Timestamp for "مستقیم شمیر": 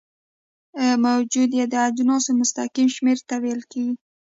2.41-3.17